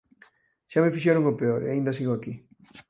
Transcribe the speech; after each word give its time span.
Xa 0.71 0.79
me 0.83 0.93
fixeron 0.95 1.29
o 1.31 1.37
peor, 1.41 1.61
e 1.63 1.69
aínda 1.71 1.95
sigo 1.97 2.13
aquí. 2.15 2.33